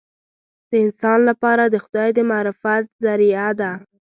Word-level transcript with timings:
د 0.69 0.71
انسان 0.85 1.19
لپاره 1.29 1.63
د 1.67 1.75
خدای 1.83 2.09
د 2.13 2.19
معرفت 2.31 2.83
ذریعه 3.03 3.47
ده. 3.59 3.71